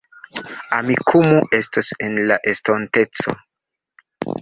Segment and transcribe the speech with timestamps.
[0.77, 3.41] Amikumu estos en la estonteco